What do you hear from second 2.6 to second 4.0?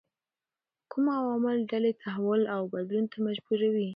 بدلون ته مجبوروي؟